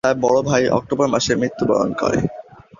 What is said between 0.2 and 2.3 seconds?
বড় ভাই অক্টোবর মাসে মৃত্যুবরণ করে।